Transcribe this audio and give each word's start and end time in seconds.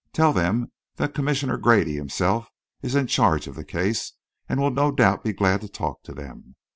Tell 0.13 0.33
them 0.33 0.71
that 0.95 1.13
Commissioner 1.13 1.59
Grady 1.59 1.93
himself 1.93 2.49
is 2.81 2.95
in 2.95 3.05
charge 3.05 3.45
of 3.45 3.53
the 3.53 3.63
case 3.63 4.13
and 4.49 4.59
will 4.59 4.71
no 4.71 4.91
doubt 4.91 5.23
be 5.23 5.31
glad 5.31 5.61
to 5.61 5.69
talk 5.69 6.01
to 6.05 6.11
them. 6.15 6.55